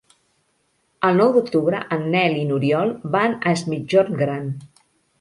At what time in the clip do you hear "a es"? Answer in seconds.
3.39-3.67